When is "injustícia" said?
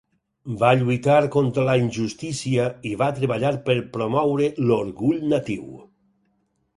1.81-2.65